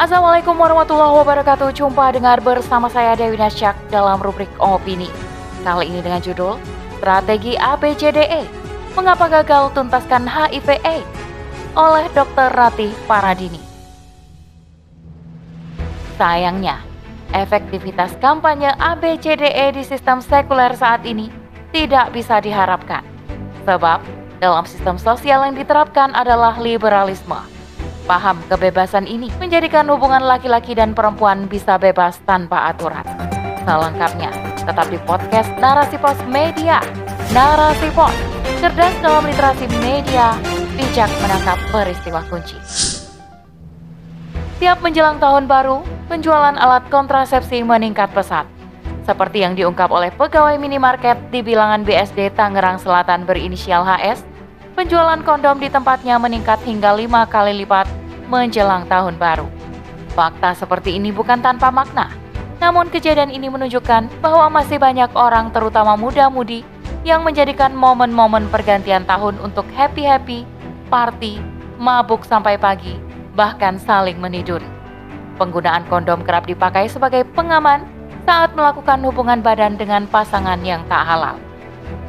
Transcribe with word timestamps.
Assalamualaikum 0.00 0.56
warahmatullahi 0.56 1.12
wabarakatuh. 1.12 1.76
Jumpa 1.76 2.16
dengar 2.16 2.40
bersama 2.40 2.88
saya 2.88 3.12
Dewi 3.12 3.36
Nasyak 3.36 3.76
dalam 3.92 4.16
rubrik 4.16 4.48
opini. 4.56 5.12
Kali 5.60 5.92
ini 5.92 6.00
dengan 6.00 6.24
judul 6.24 6.56
Strategi 6.96 7.52
ABCDE. 7.60 8.48
Mengapa 8.96 9.28
gagal 9.28 9.76
tuntaskan 9.76 10.24
HIV 10.24 10.80
AIDS? 10.88 11.04
Oleh 11.76 12.08
Dr. 12.16 12.48
Ratih 12.48 12.96
Paradini. 13.04 13.60
Sayangnya, 16.16 16.80
efektivitas 17.36 18.16
kampanye 18.24 18.72
ABCDE 18.80 19.76
di 19.76 19.84
sistem 19.84 20.24
sekuler 20.24 20.72
saat 20.80 21.04
ini 21.04 21.28
tidak 21.76 22.16
bisa 22.16 22.40
diharapkan. 22.40 23.04
Sebab, 23.68 24.00
dalam 24.40 24.64
sistem 24.64 24.96
sosial 24.96 25.44
yang 25.44 25.60
diterapkan 25.60 26.16
adalah 26.16 26.56
liberalisme 26.56 27.59
Paham 28.10 28.42
kebebasan 28.50 29.06
ini 29.06 29.30
menjadikan 29.38 29.86
hubungan 29.86 30.26
laki-laki 30.26 30.74
dan 30.74 30.98
perempuan 30.98 31.46
bisa 31.46 31.78
bebas 31.78 32.18
tanpa 32.26 32.66
aturan. 32.66 33.06
Selengkapnya, 33.62 34.34
tetap 34.66 34.90
di 34.90 34.98
podcast 35.06 35.46
Narasi 35.62 35.94
Pos 35.94 36.18
Media. 36.26 36.82
Narasi 37.30 37.86
Pos, 37.94 38.10
cerdas 38.58 38.90
dalam 38.98 39.22
literasi 39.30 39.70
media, 39.78 40.34
bijak 40.74 41.06
menangkap 41.22 41.54
peristiwa 41.70 42.18
kunci. 42.26 42.58
Tiap 44.58 44.82
menjelang 44.82 45.22
tahun 45.22 45.46
baru, 45.46 45.86
penjualan 46.10 46.58
alat 46.58 46.82
kontrasepsi 46.90 47.62
meningkat 47.62 48.10
pesat. 48.10 48.42
Seperti 49.06 49.46
yang 49.46 49.54
diungkap 49.54 49.86
oleh 49.86 50.10
pegawai 50.18 50.58
minimarket 50.58 51.30
di 51.30 51.46
bilangan 51.46 51.86
BSD 51.86 52.34
Tangerang 52.34 52.82
Selatan 52.82 53.22
berinisial 53.22 53.86
HS, 53.86 54.26
penjualan 54.74 55.22
kondom 55.22 55.62
di 55.62 55.70
tempatnya 55.70 56.18
meningkat 56.18 56.58
hingga 56.66 56.90
lima 56.98 57.22
kali 57.30 57.54
lipat 57.62 57.99
menjelang 58.30 58.86
tahun 58.86 59.18
baru. 59.18 59.50
Fakta 60.14 60.54
seperti 60.54 60.94
ini 60.94 61.10
bukan 61.10 61.42
tanpa 61.42 61.74
makna, 61.74 62.14
namun 62.62 62.86
kejadian 62.86 63.34
ini 63.34 63.50
menunjukkan 63.50 64.22
bahwa 64.22 64.46
masih 64.52 64.78
banyak 64.78 65.10
orang 65.18 65.50
terutama 65.50 65.98
muda-mudi 65.98 66.62
yang 67.02 67.26
menjadikan 67.26 67.74
momen-momen 67.74 68.46
pergantian 68.52 69.02
tahun 69.08 69.40
untuk 69.42 69.66
happy-happy, 69.74 70.46
party, 70.92 71.42
mabuk 71.80 72.22
sampai 72.22 72.60
pagi, 72.60 72.94
bahkan 73.32 73.80
saling 73.80 74.20
meniduri. 74.20 74.66
Penggunaan 75.40 75.88
kondom 75.88 76.20
kerap 76.20 76.44
dipakai 76.44 76.86
sebagai 76.92 77.24
pengaman 77.32 77.88
saat 78.28 78.52
melakukan 78.52 79.00
hubungan 79.08 79.40
badan 79.40 79.80
dengan 79.80 80.04
pasangan 80.04 80.60
yang 80.60 80.84
tak 80.92 81.08
halal. 81.08 81.40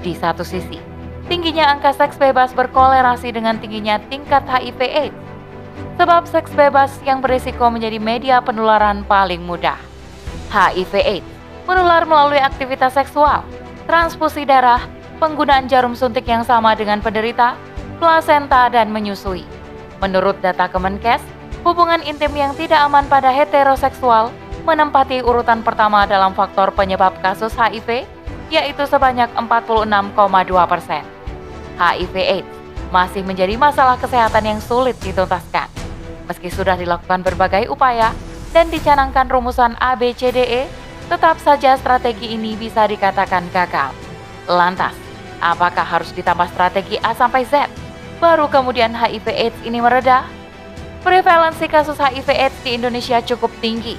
Di 0.04 0.12
satu 0.12 0.44
sisi, 0.44 0.84
tingginya 1.32 1.72
angka 1.72 1.96
seks 1.96 2.20
bebas 2.20 2.52
berkolerasi 2.52 3.32
dengan 3.32 3.56
tingginya 3.56 4.04
tingkat 4.12 4.44
HIV 4.44 4.80
AIDS 4.84 5.31
Sebab 6.02 6.26
seks 6.26 6.50
bebas 6.58 6.90
yang 7.06 7.22
berisiko 7.22 7.70
menjadi 7.70 8.02
media 8.02 8.42
penularan 8.42 9.06
paling 9.06 9.46
mudah. 9.46 9.78
HIV 10.50 10.94
AIDS 10.98 11.32
menular 11.70 12.04
melalui 12.04 12.42
aktivitas 12.42 12.98
seksual, 12.98 13.46
transfusi 13.86 14.44
darah, 14.44 14.82
penggunaan 15.22 15.70
jarum 15.70 15.94
suntik 15.94 16.26
yang 16.26 16.44
sama 16.44 16.74
dengan 16.74 17.00
penderita, 17.00 17.56
plasenta, 18.02 18.68
dan 18.68 18.90
menyusui. 18.90 19.46
Menurut 20.02 20.36
data 20.42 20.66
Kemenkes, 20.68 21.22
hubungan 21.62 22.02
intim 22.04 22.34
yang 22.34 22.58
tidak 22.58 22.82
aman 22.82 23.06
pada 23.06 23.30
heteroseksual 23.30 24.34
menempati 24.66 25.22
urutan 25.22 25.62
pertama 25.62 26.06
dalam 26.10 26.34
faktor 26.34 26.74
penyebab 26.74 27.14
kasus 27.22 27.54
HIV, 27.54 28.06
yaitu 28.50 28.84
sebanyak 28.90 29.30
46,2 29.38 30.18
persen. 30.68 31.04
HIV 31.80 32.16
AIDS 32.20 32.61
masih 32.92 33.24
menjadi 33.24 33.56
masalah 33.56 33.96
kesehatan 33.96 34.44
yang 34.46 34.60
sulit 34.60 35.00
dituntaskan. 35.00 35.72
Meski 36.28 36.52
sudah 36.52 36.76
dilakukan 36.76 37.24
berbagai 37.24 37.72
upaya 37.72 38.12
dan 38.52 38.68
dicanangkan 38.68 39.32
rumusan 39.32 39.80
ABCDE, 39.80 40.68
tetap 41.08 41.40
saja 41.40 41.80
strategi 41.80 42.36
ini 42.36 42.60
bisa 42.60 42.88
dikatakan 42.88 43.48
gagal. 43.52 43.96
Lantas, 44.48 44.96
apakah 45.40 45.88
harus 45.88 46.12
ditambah 46.12 46.52
strategi 46.52 47.00
A 47.00 47.16
sampai 47.16 47.48
Z? 47.48 47.68
Baru 48.20 48.52
kemudian 48.52 48.94
HIV 48.94 49.28
AIDS 49.28 49.60
ini 49.64 49.80
mereda? 49.80 50.28
Prevalensi 51.02 51.66
kasus 51.66 51.98
HIV 51.98 52.28
AIDS 52.30 52.60
di 52.62 52.78
Indonesia 52.78 53.18
cukup 53.26 53.50
tinggi, 53.58 53.98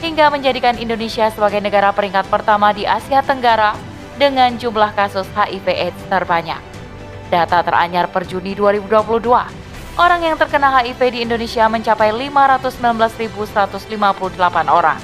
hingga 0.00 0.32
menjadikan 0.32 0.80
Indonesia 0.80 1.28
sebagai 1.28 1.60
negara 1.60 1.92
peringkat 1.92 2.24
pertama 2.32 2.72
di 2.72 2.88
Asia 2.88 3.20
Tenggara 3.20 3.76
dengan 4.16 4.56
jumlah 4.56 4.96
kasus 4.96 5.28
HIV 5.36 5.66
AIDS 5.68 6.02
terbanyak. 6.08 6.67
Data 7.28 7.60
teranyar 7.60 8.08
per 8.08 8.24
Juni 8.24 8.56
2022 8.56 8.88
orang 9.98 10.20
yang 10.22 10.38
terkena 10.40 10.80
HIV 10.80 11.00
di 11.12 11.20
Indonesia 11.26 11.68
mencapai 11.68 12.14
519.158 12.14 14.72
orang. 14.72 14.96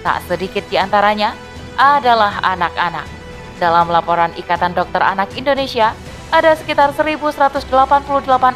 Tak 0.00 0.24
sedikit 0.24 0.64
di 0.72 0.80
antaranya 0.80 1.36
adalah 1.76 2.40
anak-anak. 2.40 3.04
Dalam 3.60 3.92
laporan 3.92 4.32
Ikatan 4.40 4.72
Dokter 4.72 5.04
Anak 5.04 5.36
Indonesia, 5.36 5.92
ada 6.32 6.56
sekitar 6.56 6.96
1.188 6.96 7.68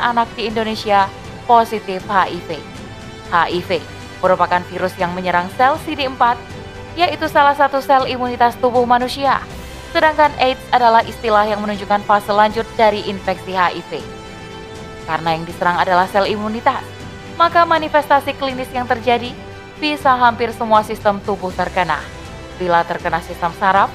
anak 0.01 0.29
di 0.33 0.49
Indonesia 0.49 1.05
positif 1.45 2.01
HIV. 2.09 2.57
HIV 3.29 3.85
merupakan 4.25 4.65
virus 4.73 4.97
yang 4.97 5.13
menyerang 5.13 5.53
sel 5.61 5.77
CD4, 5.85 6.41
yaitu 6.97 7.29
salah 7.29 7.53
satu 7.53 7.85
sel 7.85 8.09
imunitas 8.09 8.57
tubuh 8.57 8.89
manusia. 8.89 9.45
Sedangkan 9.95 10.35
AIDS 10.43 10.59
adalah 10.75 11.07
istilah 11.07 11.47
yang 11.47 11.63
menunjukkan 11.63 12.03
fase 12.03 12.35
lanjut 12.35 12.67
dari 12.75 13.07
infeksi 13.07 13.55
HIV. 13.55 14.03
Karena 15.07 15.39
yang 15.39 15.47
diserang 15.47 15.79
adalah 15.79 16.11
sel 16.11 16.27
imunitas, 16.27 16.83
maka 17.39 17.63
manifestasi 17.63 18.35
klinis 18.35 18.67
yang 18.75 18.91
terjadi 18.91 19.31
bisa 19.79 20.19
hampir 20.19 20.51
semua 20.51 20.83
sistem 20.83 21.23
tubuh 21.23 21.55
terkena. 21.55 22.03
Bila 22.59 22.83
terkena 22.83 23.23
sistem 23.23 23.55
saraf, 23.55 23.87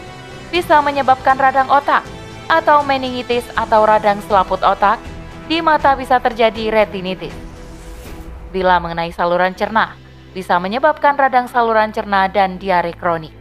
bisa 0.48 0.80
menyebabkan 0.80 1.36
radang 1.36 1.68
otak 1.68 2.08
atau 2.48 2.80
meningitis 2.88 3.44
atau 3.60 3.84
radang 3.84 4.24
selaput 4.24 4.64
otak, 4.64 5.04
di 5.52 5.60
mata 5.60 6.00
bisa 6.00 6.16
terjadi 6.24 6.72
retinitis. 6.72 7.36
Bila 8.56 8.80
mengenai 8.80 9.12
saluran 9.12 9.52
cerna, 9.52 10.00
bisa 10.32 10.56
menyebabkan 10.64 11.20
radang 11.20 11.52
saluran 11.52 11.92
cerna 11.92 12.32
dan 12.32 12.56
diare 12.56 12.96
kronik. 12.96 13.39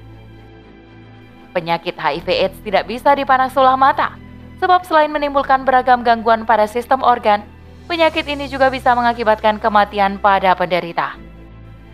Penyakit 1.59 1.99
HIV 1.99 2.27
AIDS 2.31 2.59
tidak 2.63 2.87
bisa 2.87 3.19
dipandang 3.19 3.51
sebelah 3.51 3.75
mata, 3.75 4.15
sebab 4.63 4.87
selain 4.87 5.11
menimbulkan 5.11 5.67
beragam 5.67 6.07
gangguan 6.07 6.47
pada 6.47 6.71
sistem 6.71 7.03
organ, 7.03 7.43
penyakit 7.91 8.31
ini 8.31 8.47
juga 8.47 8.71
bisa 8.71 8.95
mengakibatkan 8.95 9.59
kematian 9.59 10.23
pada 10.23 10.55
penderita. 10.55 11.19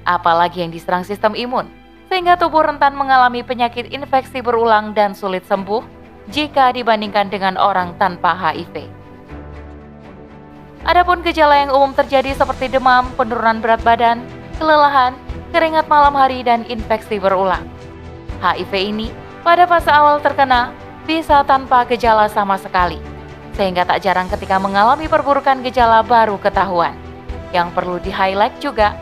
Apalagi 0.05 0.61
yang 0.61 0.69
diserang 0.69 1.01
sistem 1.01 1.33
imun, 1.33 1.65
sehingga 2.13 2.37
tubuh 2.37 2.61
rentan 2.61 2.93
mengalami 2.93 3.41
penyakit 3.41 3.89
infeksi 3.89 4.45
berulang 4.45 4.93
dan 4.93 5.17
sulit 5.17 5.49
sembuh 5.49 5.81
jika 6.29 6.77
dibandingkan 6.77 7.33
dengan 7.33 7.57
orang 7.57 7.97
tanpa 7.97 8.37
HIV. 8.37 8.85
Adapun 10.85 11.25
gejala 11.25 11.65
yang 11.65 11.73
umum 11.73 11.97
terjadi 11.97 12.37
seperti 12.37 12.69
demam, 12.69 13.09
penurunan 13.17 13.65
berat 13.65 13.81
badan, 13.81 14.21
kelelahan, 14.61 15.17
keringat 15.57 15.89
malam 15.89 16.13
hari, 16.13 16.45
dan 16.45 16.69
infeksi 16.69 17.17
berulang. 17.17 17.65
HIV 18.45 18.73
ini 18.77 19.24
pada 19.45 19.69
fase 19.69 19.93
awal 19.93 20.25
terkena 20.25 20.73
bisa 21.05 21.45
tanpa 21.45 21.85
gejala 21.85 22.33
sama 22.33 22.57
sekali 22.57 22.97
sehingga 23.55 23.87
tak 23.87 24.03
jarang 24.03 24.27
ketika 24.27 24.59
mengalami 24.59 25.07
perburukan 25.07 25.63
gejala 25.63 26.03
baru 26.03 26.41
ketahuan. 26.43 26.97
Yang 27.55 27.71
perlu 27.71 28.03
di-highlight 28.03 28.59
juga, 28.59 28.99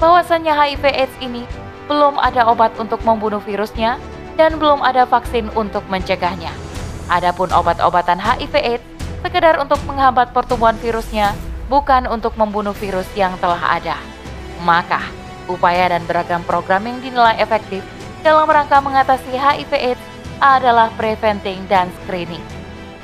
bahwasannya 0.00 0.48
HIV 0.56 0.84
AIDS 0.88 1.16
ini 1.20 1.44
belum 1.84 2.16
ada 2.16 2.48
obat 2.48 2.72
untuk 2.80 3.04
membunuh 3.04 3.44
virusnya 3.44 4.00
dan 4.40 4.56
belum 4.56 4.80
ada 4.80 5.04
vaksin 5.04 5.52
untuk 5.52 5.84
mencegahnya. 5.92 6.48
Adapun 7.12 7.52
obat-obatan 7.52 8.16
HIV 8.16 8.54
AIDS 8.56 8.86
sekedar 9.20 9.60
untuk 9.60 9.76
menghambat 9.84 10.32
pertumbuhan 10.32 10.80
virusnya, 10.80 11.36
bukan 11.68 12.08
untuk 12.08 12.32
membunuh 12.40 12.72
virus 12.72 13.04
yang 13.12 13.36
telah 13.36 13.60
ada. 13.76 14.00
Maka, 14.64 15.04
upaya 15.44 15.92
dan 15.92 16.00
beragam 16.08 16.40
program 16.48 16.88
yang 16.88 17.04
dinilai 17.04 17.36
efektif 17.36 17.84
dalam 18.20 18.48
rangka 18.48 18.80
mengatasi 18.80 19.32
HIV 19.32 19.72
AIDS 19.72 20.04
adalah 20.40 20.88
preventing 20.96 21.64
dan 21.68 21.92
screening 22.02 22.42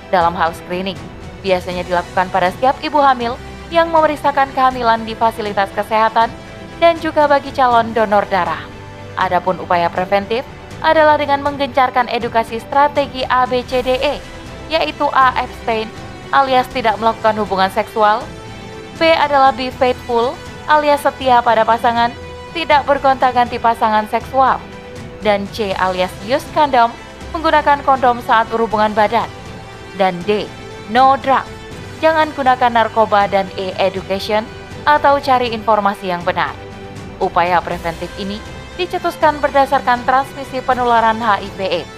dalam 0.08 0.32
hal 0.32 0.52
screening. 0.56 0.96
Biasanya 1.44 1.84
dilakukan 1.84 2.32
pada 2.32 2.50
setiap 2.50 2.76
ibu 2.80 2.98
hamil 2.98 3.36
yang 3.68 3.90
memeriksakan 3.90 4.50
kehamilan 4.54 5.02
di 5.04 5.12
fasilitas 5.18 5.70
kesehatan 5.74 6.30
dan 6.78 6.94
juga 7.00 7.26
bagi 7.26 7.50
calon 7.52 7.92
donor 7.92 8.24
darah. 8.28 8.62
Adapun 9.16 9.58
upaya 9.60 9.88
preventif 9.88 10.44
adalah 10.84 11.16
dengan 11.16 11.40
menggencarkan 11.40 12.06
edukasi 12.12 12.60
strategi 12.60 13.24
ABCDE, 13.24 14.20
yaitu 14.68 15.06
A. 15.12 15.32
Abstain 15.40 15.88
alias 16.34 16.68
tidak 16.74 17.00
melakukan 17.00 17.38
hubungan 17.40 17.70
seksual, 17.72 18.20
B 19.00 19.08
adalah 19.08 19.52
be 19.56 19.72
faithful 19.72 20.36
alias 20.66 21.00
setia 21.04 21.40
pada 21.40 21.62
pasangan, 21.62 22.12
tidak 22.52 22.84
bergonta-ganti 22.84 23.56
pasangan 23.56 24.04
seksual, 24.10 24.58
dan 25.20 25.48
C 25.52 25.72
alias 25.76 26.12
use 26.24 26.44
kondom 26.52 26.92
menggunakan 27.32 27.84
kondom 27.84 28.20
saat 28.24 28.48
berhubungan 28.48 28.92
badan. 28.96 29.28
Dan 29.96 30.16
D. 30.24 30.44
No 30.92 31.16
drug. 31.20 31.44
Jangan 32.04 32.32
gunakan 32.36 32.72
narkoba 32.72 33.28
dan 33.28 33.48
E. 33.56 33.72
Education 33.80 34.44
atau 34.84 35.18
cari 35.18 35.50
informasi 35.50 36.12
yang 36.12 36.20
benar. 36.22 36.52
Upaya 37.18 37.58
preventif 37.64 38.12
ini 38.20 38.36
dicetuskan 38.76 39.40
berdasarkan 39.40 40.04
transmisi 40.04 40.60
penularan 40.60 41.16
HIV 41.16 41.58
AIDS. 41.64 41.92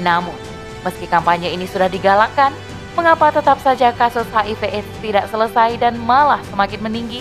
Namun, 0.00 0.34
meski 0.82 1.04
kampanye 1.06 1.52
ini 1.52 1.68
sudah 1.68 1.86
digalakkan, 1.86 2.50
mengapa 2.96 3.30
tetap 3.30 3.60
saja 3.60 3.92
kasus 3.92 4.26
HIV 4.32 4.62
AIDS 4.72 4.90
tidak 5.04 5.28
selesai 5.28 5.76
dan 5.76 6.00
malah 6.00 6.40
semakin 6.48 6.80
meninggi? 6.80 7.20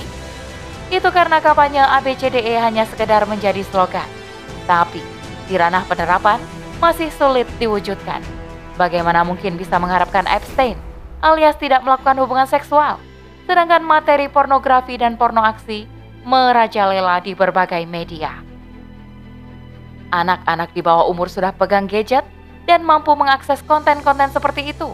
Itu 0.88 1.12
karena 1.12 1.44
kampanye 1.44 1.84
ABCDE 1.84 2.56
hanya 2.64 2.88
sekedar 2.88 3.28
menjadi 3.28 3.62
slogan. 3.68 4.08
Tapi, 4.64 5.04
di 5.48 5.56
ranah 5.60 5.86
penerapan 5.86 6.40
masih 6.80 7.12
sulit 7.14 7.48
diwujudkan. 7.58 8.20
Bagaimana 8.76 9.22
mungkin 9.22 9.56
bisa 9.56 9.78
mengharapkan 9.78 10.26
abstain 10.26 10.76
alias 11.24 11.56
tidak 11.56 11.82
melakukan 11.88 12.20
hubungan 12.20 12.46
seksual, 12.46 13.00
sedangkan 13.48 13.80
materi 13.80 14.28
pornografi 14.28 15.00
dan 15.00 15.16
porno 15.16 15.40
aksi 15.40 15.88
merajalela 16.28 17.24
di 17.24 17.32
berbagai 17.32 17.88
media. 17.88 18.44
Anak-anak 20.12 20.76
di 20.76 20.84
bawah 20.84 21.08
umur 21.10 21.32
sudah 21.32 21.56
pegang 21.56 21.88
gadget 21.88 22.28
dan 22.68 22.84
mampu 22.84 23.16
mengakses 23.16 23.64
konten-konten 23.66 24.30
seperti 24.30 24.76
itu. 24.76 24.94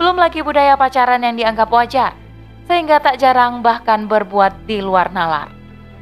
Belum 0.00 0.18
lagi 0.18 0.42
budaya 0.42 0.74
pacaran 0.74 1.22
yang 1.22 1.36
dianggap 1.36 1.68
wajar, 1.70 2.16
sehingga 2.66 2.98
tak 2.98 3.20
jarang 3.22 3.60
bahkan 3.62 4.08
berbuat 4.10 4.66
di 4.66 4.82
luar 4.82 5.12
nalar. 5.14 5.52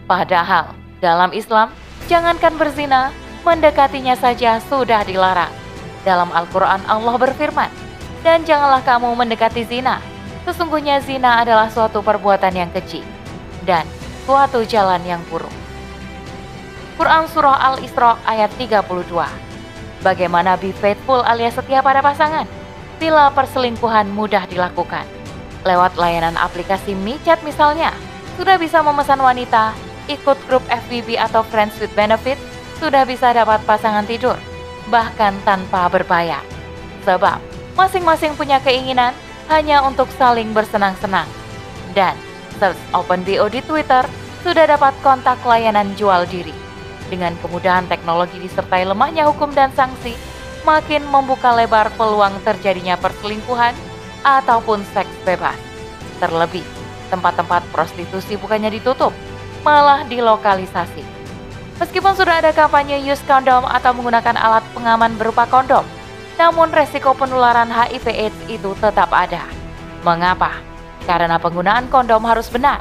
Padahal, 0.08 0.72
dalam 1.02 1.34
Islam, 1.34 1.68
jangankan 2.08 2.54
berzina, 2.56 3.12
mendekatinya 3.46 4.18
saja 4.18 4.58
sudah 4.66 5.06
dilarang. 5.06 5.54
Dalam 6.02 6.34
Al-Quran 6.34 6.82
Allah 6.90 7.14
berfirman, 7.14 7.70
dan 8.26 8.42
janganlah 8.42 8.82
kamu 8.82 9.14
mendekati 9.14 9.62
zina. 9.62 10.02
Sesungguhnya 10.42 10.98
zina 10.98 11.46
adalah 11.46 11.70
suatu 11.70 12.02
perbuatan 12.02 12.50
yang 12.50 12.70
keji 12.74 13.06
dan 13.62 13.86
suatu 14.26 14.66
jalan 14.66 15.02
yang 15.06 15.22
buruk. 15.30 15.50
Quran 16.98 17.26
Surah 17.30 17.58
Al-Isra 17.74 18.18
ayat 18.26 18.50
32 18.58 18.82
Bagaimana 20.02 20.54
be 20.54 20.70
faithful 20.70 21.22
alias 21.26 21.58
setia 21.58 21.82
pada 21.82 22.02
pasangan 22.02 22.46
bila 22.98 23.30
perselingkuhan 23.34 24.10
mudah 24.10 24.46
dilakukan? 24.46 25.06
Lewat 25.66 25.98
layanan 25.98 26.38
aplikasi 26.38 26.94
MiChat 26.94 27.42
misalnya, 27.42 27.90
sudah 28.38 28.54
bisa 28.54 28.86
memesan 28.86 29.18
wanita, 29.18 29.74
ikut 30.06 30.38
grup 30.46 30.62
FBB 30.70 31.18
atau 31.18 31.42
Friends 31.42 31.74
with 31.82 31.90
Benefit, 31.98 32.38
sudah 32.78 33.08
bisa 33.08 33.32
dapat 33.32 33.62
pasangan 33.64 34.04
tidur, 34.04 34.36
bahkan 34.92 35.34
tanpa 35.42 35.88
berbayar. 35.88 36.42
Sebab 37.06 37.38
masing-masing 37.78 38.34
punya 38.34 38.58
keinginan 38.60 39.14
hanya 39.46 39.82
untuk 39.86 40.10
saling 40.16 40.50
bersenang-senang. 40.50 41.28
Dan 41.94 42.18
search 42.58 42.78
OpenBO 42.92 43.46
di 43.48 43.62
Twitter 43.62 44.04
sudah 44.42 44.66
dapat 44.66 44.94
kontak 45.00 45.40
layanan 45.42 45.94
jual 45.98 46.26
diri. 46.28 46.54
Dengan 47.06 47.38
kemudahan 47.38 47.86
teknologi 47.86 48.42
disertai 48.42 48.82
lemahnya 48.82 49.30
hukum 49.30 49.54
dan 49.54 49.70
sanksi, 49.74 50.18
makin 50.66 51.06
membuka 51.06 51.54
lebar 51.54 51.94
peluang 51.94 52.34
terjadinya 52.42 52.98
perselingkuhan 52.98 53.72
ataupun 54.26 54.82
seks 54.90 55.10
bebas. 55.22 55.54
Terlebih, 56.18 56.66
tempat-tempat 57.14 57.62
prostitusi 57.70 58.34
bukannya 58.34 58.74
ditutup, 58.74 59.14
malah 59.62 60.02
dilokalisasi. 60.10 61.15
Meskipun 61.76 62.16
sudah 62.16 62.40
ada 62.40 62.56
kampanye 62.56 62.96
use 63.04 63.20
kondom 63.28 63.60
atau 63.68 63.92
menggunakan 63.92 64.32
alat 64.32 64.64
pengaman 64.72 65.12
berupa 65.20 65.44
kondom, 65.44 65.84
namun 66.40 66.72
resiko 66.72 67.12
penularan 67.12 67.68
HIV 67.68 68.06
AIDS 68.08 68.40
itu 68.48 68.72
tetap 68.80 69.12
ada. 69.12 69.44
Mengapa? 70.00 70.56
Karena 71.04 71.36
penggunaan 71.36 71.92
kondom 71.92 72.24
harus 72.24 72.48
benar. 72.48 72.80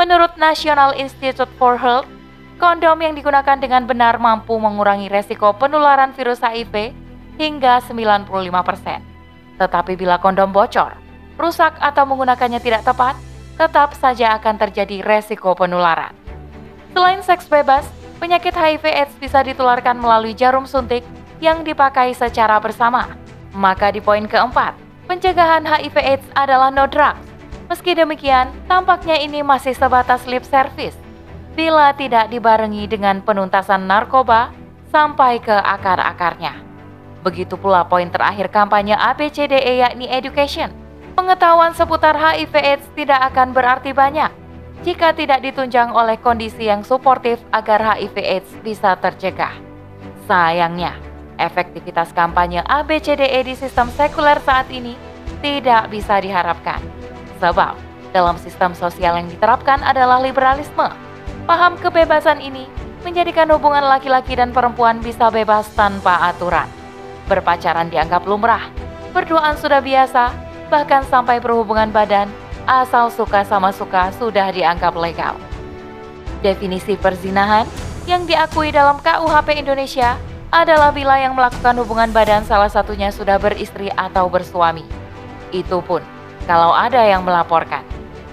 Menurut 0.00 0.32
National 0.40 0.96
Institute 0.96 1.52
for 1.60 1.76
Health, 1.76 2.08
kondom 2.56 2.96
yang 3.04 3.12
digunakan 3.12 3.60
dengan 3.60 3.84
benar 3.84 4.16
mampu 4.16 4.56
mengurangi 4.56 5.12
resiko 5.12 5.52
penularan 5.52 6.16
virus 6.16 6.40
HIV 6.40 6.96
hingga 7.36 7.84
95%. 7.84 9.60
Tetapi 9.60 9.92
bila 10.00 10.16
kondom 10.16 10.56
bocor, 10.56 10.96
rusak 11.36 11.76
atau 11.84 12.08
menggunakannya 12.08 12.64
tidak 12.64 12.88
tepat, 12.88 13.12
tetap 13.60 13.92
saja 13.92 14.40
akan 14.40 14.56
terjadi 14.56 15.04
resiko 15.04 15.52
penularan. 15.52 16.16
Selain 16.96 17.20
seks 17.20 17.44
bebas, 17.48 17.84
penyakit 18.22 18.54
HIV 18.54 18.86
AIDS 18.86 19.14
bisa 19.18 19.42
ditularkan 19.42 19.98
melalui 19.98 20.30
jarum 20.30 20.62
suntik 20.62 21.02
yang 21.42 21.66
dipakai 21.66 22.14
secara 22.14 22.62
bersama. 22.62 23.10
Maka 23.50 23.90
di 23.90 23.98
poin 23.98 24.30
keempat, 24.30 24.78
pencegahan 25.10 25.66
HIV 25.66 25.96
AIDS 25.98 26.26
adalah 26.38 26.70
no 26.70 26.86
drugs. 26.86 27.18
Meski 27.66 27.98
demikian, 27.98 28.54
tampaknya 28.70 29.18
ini 29.18 29.42
masih 29.42 29.74
sebatas 29.74 30.22
lip 30.30 30.46
service 30.46 30.94
bila 31.58 31.90
tidak 31.98 32.30
dibarengi 32.30 32.86
dengan 32.86 33.18
penuntasan 33.26 33.90
narkoba 33.90 34.54
sampai 34.94 35.42
ke 35.42 35.52
akar-akarnya. 35.52 36.62
Begitu 37.26 37.58
pula 37.58 37.82
poin 37.82 38.06
terakhir 38.06 38.54
kampanye 38.54 38.94
ABCDE 38.94 39.82
yakni 39.82 40.06
education. 40.06 40.70
Pengetahuan 41.18 41.74
seputar 41.74 42.14
HIV 42.14 42.54
AIDS 42.54 42.86
tidak 42.94 43.34
akan 43.34 43.52
berarti 43.52 43.92
banyak 43.92 44.41
jika 44.82 45.14
tidak 45.14 45.46
ditunjang 45.46 45.94
oleh 45.94 46.18
kondisi 46.18 46.66
yang 46.66 46.82
suportif 46.82 47.38
agar 47.54 47.94
HIV 47.94 48.16
AIDS 48.18 48.50
bisa 48.66 48.98
tercegah. 48.98 49.54
Sayangnya, 50.26 50.98
efektivitas 51.38 52.10
kampanye 52.10 52.66
ABCDE 52.66 53.46
di 53.46 53.54
sistem 53.54 53.86
sekuler 53.94 54.42
saat 54.42 54.66
ini 54.74 54.98
tidak 55.38 55.90
bisa 55.90 56.18
diharapkan. 56.18 56.82
Sebab, 57.38 57.74
dalam 58.10 58.36
sistem 58.38 58.74
sosial 58.74 59.18
yang 59.18 59.30
diterapkan 59.30 59.82
adalah 59.82 60.18
liberalisme. 60.18 60.90
Paham 61.46 61.74
kebebasan 61.78 62.38
ini 62.38 62.66
menjadikan 63.02 63.50
hubungan 63.50 63.82
laki-laki 63.82 64.38
dan 64.38 64.54
perempuan 64.54 65.02
bisa 65.02 65.30
bebas 65.30 65.66
tanpa 65.74 66.30
aturan. 66.30 66.66
Berpacaran 67.26 67.90
dianggap 67.90 68.22
lumrah, 68.26 68.70
berduaan 69.10 69.58
sudah 69.58 69.82
biasa, 69.82 70.30
bahkan 70.70 71.02
sampai 71.06 71.42
berhubungan 71.42 71.90
badan, 71.90 72.30
asal 72.64 73.12
suka 73.12 73.42
sama 73.46 73.70
suka 73.70 74.14
sudah 74.16 74.50
dianggap 74.54 74.94
legal. 74.96 75.38
Definisi 76.42 76.98
perzinahan 76.98 77.66
yang 78.06 78.26
diakui 78.26 78.74
dalam 78.74 78.98
KUHP 78.98 79.62
Indonesia 79.62 80.18
adalah 80.52 80.90
bila 80.90 81.16
yang 81.16 81.32
melakukan 81.32 81.78
hubungan 81.80 82.10
badan 82.10 82.42
salah 82.44 82.68
satunya 82.68 83.08
sudah 83.08 83.38
beristri 83.38 83.88
atau 83.94 84.26
bersuami. 84.26 84.84
Itu 85.54 85.80
pun 85.82 86.02
kalau 86.44 86.74
ada 86.74 87.02
yang 87.02 87.22
melaporkan. 87.22 87.86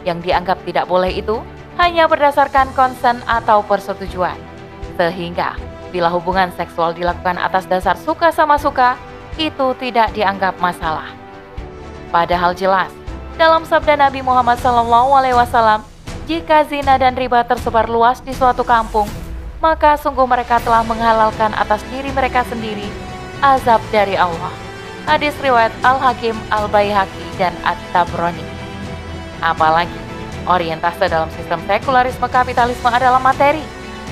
Yang 0.08 0.32
dianggap 0.32 0.64
tidak 0.64 0.88
boleh 0.88 1.12
itu 1.12 1.44
hanya 1.76 2.08
berdasarkan 2.08 2.72
konsen 2.72 3.20
atau 3.28 3.60
persetujuan. 3.68 4.40
Sehingga 4.96 5.60
Bila 5.90 6.14
hubungan 6.14 6.54
seksual 6.54 6.94
dilakukan 6.94 7.42
atas 7.42 7.66
dasar 7.66 7.98
suka 7.98 8.30
sama 8.30 8.62
suka, 8.62 8.94
itu 9.42 9.74
tidak 9.82 10.14
dianggap 10.14 10.54
masalah. 10.62 11.10
Padahal 12.14 12.54
jelas, 12.54 12.94
dalam 13.40 13.64
sabda 13.64 13.96
Nabi 13.96 14.20
Muhammad 14.20 14.60
SAW, 14.60 15.80
jika 16.28 16.68
zina 16.68 17.00
dan 17.00 17.16
riba 17.16 17.48
tersebar 17.48 17.88
luas 17.88 18.20
di 18.20 18.36
suatu 18.36 18.68
kampung, 18.68 19.08
maka 19.64 19.96
sungguh 19.96 20.28
mereka 20.28 20.60
telah 20.60 20.84
menghalalkan 20.84 21.56
atas 21.56 21.80
diri 21.88 22.12
mereka 22.12 22.44
sendiri 22.52 22.84
azab 23.40 23.80
dari 23.96 24.20
Allah. 24.20 24.52
Hadis 25.08 25.32
riwayat 25.40 25.72
Al-Hakim, 25.80 26.36
Al-Baihaqi, 26.52 27.26
dan 27.40 27.56
At-Tabrani. 27.64 28.44
Apalagi, 29.40 29.96
orientase 30.44 31.08
dalam 31.08 31.32
sistem 31.32 31.64
sekularisme 31.64 32.28
kapitalisme 32.28 32.92
adalah 32.92 33.24
materi 33.24 33.64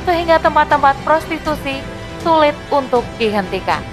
sehingga 0.08 0.40
tempat-tempat 0.40 0.96
prostitusi 1.04 1.84
sulit 2.24 2.56
untuk 2.72 3.04
dihentikan, 3.20 3.84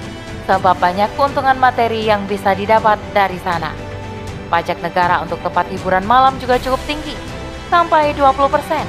sebab 0.47 0.79
banyak 0.79 1.11
keuntungan 1.19 1.59
materi 1.59 2.07
yang 2.07 2.23
bisa 2.31 2.55
didapat 2.55 3.03
dari 3.11 3.37
sana. 3.43 3.84
Pajak 4.55 4.79
negara 4.87 5.19
untuk 5.19 5.43
tempat 5.43 5.67
hiburan 5.75 6.07
malam 6.07 6.39
juga 6.39 6.63
cukup 6.63 6.79
tinggi, 6.87 7.19
sampai 7.75 8.15
20%. 8.15 8.87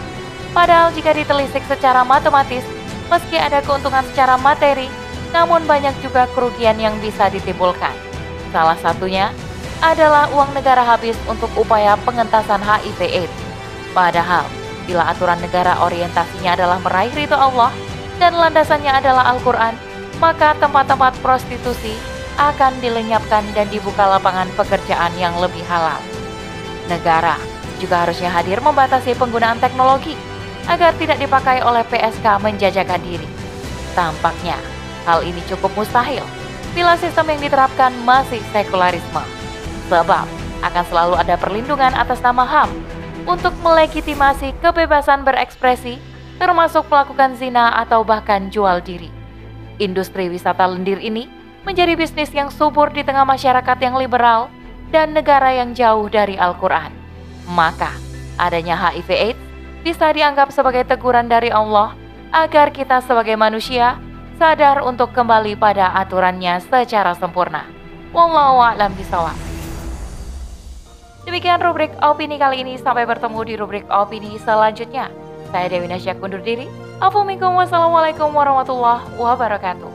Padahal 0.54 0.94
jika 0.94 1.10
ditelisik 1.18 1.66
secara 1.66 2.06
matematis, 2.06 2.62
meski 3.10 3.42
ada 3.42 3.66
keuntungan 3.66 4.06
secara 4.14 4.38
materi, 4.38 4.86
namun 5.34 5.66
banyak 5.66 5.98
juga 6.06 6.30
kerugian 6.38 6.78
yang 6.78 6.94
bisa 7.02 7.34
ditimbulkan. 7.34 7.98
Salah 8.54 8.78
satunya 8.78 9.34
adalah 9.82 10.30
uang 10.38 10.54
negara 10.54 10.86
habis 10.86 11.18
untuk 11.26 11.50
upaya 11.58 11.98
pengentasan 12.06 12.62
HIV 12.62 13.26
AIDS. 13.26 13.38
Padahal 13.98 14.46
Bila 14.86 15.10
aturan 15.10 15.42
negara 15.42 15.82
orientasinya 15.82 16.54
adalah 16.54 16.78
meraih 16.78 17.14
ridho 17.18 17.34
Allah 17.34 17.74
dan 18.22 18.38
landasannya 18.38 18.94
adalah 18.94 19.34
Al-Quran, 19.34 19.74
maka 20.22 20.54
tempat-tempat 20.62 21.18
prostitusi 21.26 21.98
akan 22.36 22.80
dilenyapkan 22.84 23.44
dan 23.56 23.68
dibuka 23.72 24.04
lapangan 24.04 24.48
pekerjaan 24.60 25.12
yang 25.16 25.36
lebih 25.40 25.64
halal. 25.68 26.00
Negara 26.92 27.40
juga 27.80 28.08
harusnya 28.08 28.32
hadir 28.32 28.60
membatasi 28.60 29.16
penggunaan 29.16 29.60
teknologi 29.60 30.16
agar 30.68 30.96
tidak 30.98 31.20
dipakai 31.22 31.62
oleh 31.62 31.84
PSK 31.88 32.26
menjajakan 32.42 33.02
diri. 33.04 33.28
Tampaknya 33.96 34.60
hal 35.08 35.24
ini 35.24 35.40
cukup 35.48 35.72
mustahil 35.78 36.24
bila 36.76 37.00
sistem 37.00 37.32
yang 37.32 37.42
diterapkan 37.48 37.96
masih 38.04 38.44
sekularisme. 38.52 39.24
Sebab 39.88 40.28
akan 40.66 40.84
selalu 40.90 41.16
ada 41.16 41.36
perlindungan 41.40 41.94
atas 41.96 42.20
nama 42.20 42.44
HAM 42.44 42.70
untuk 43.30 43.54
melegitimasi 43.64 44.54
kebebasan 44.60 45.24
berekspresi 45.24 45.98
termasuk 46.36 46.84
melakukan 46.92 47.40
zina 47.40 47.72
atau 47.80 48.04
bahkan 48.04 48.52
jual 48.52 48.84
diri. 48.84 49.08
Industri 49.80 50.28
wisata 50.28 50.68
lendir 50.68 51.00
ini 51.00 51.28
menjadi 51.66 51.98
bisnis 51.98 52.30
yang 52.32 52.54
subur 52.54 52.94
di 52.94 53.02
tengah 53.02 53.26
masyarakat 53.26 53.78
yang 53.82 53.98
liberal 53.98 54.48
dan 54.94 55.12
negara 55.12 55.52
yang 55.52 55.74
jauh 55.74 56.06
dari 56.08 56.38
Al-Quran. 56.38 56.94
Maka, 57.52 57.92
adanya 58.38 58.78
HIV 58.78 59.10
AIDS 59.12 59.42
bisa 59.82 60.14
dianggap 60.14 60.54
sebagai 60.54 60.86
teguran 60.86 61.26
dari 61.26 61.50
Allah 61.50 61.98
agar 62.30 62.70
kita 62.70 63.02
sebagai 63.02 63.34
manusia 63.38 63.98
sadar 64.38 64.86
untuk 64.86 65.12
kembali 65.12 65.58
pada 65.58 65.94
aturannya 65.98 66.62
secara 66.62 67.18
sempurna. 67.18 67.66
Wallahu 68.14 68.62
a'lam 68.62 68.94
bishawab. 68.96 69.36
Demikian 71.26 71.58
rubrik 71.60 71.92
opini 72.06 72.38
kali 72.38 72.62
ini. 72.62 72.78
Sampai 72.78 73.10
bertemu 73.10 73.40
di 73.44 73.54
rubrik 73.58 73.86
opini 73.90 74.38
selanjutnya. 74.38 75.10
Saya 75.50 75.68
Dewi 75.68 75.90
Nasyak 75.90 76.22
undur 76.22 76.40
diri. 76.40 76.70
Assalamualaikum 77.02 78.30
warahmatullahi 78.30 79.04
wabarakatuh. 79.18 79.95